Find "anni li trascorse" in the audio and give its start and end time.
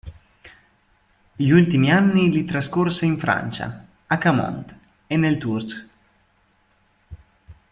1.91-3.05